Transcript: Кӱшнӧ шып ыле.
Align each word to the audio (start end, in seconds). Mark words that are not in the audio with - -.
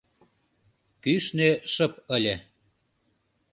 Кӱшнӧ 1.03 1.49
шып 1.73 1.93
ыле. 2.15 2.35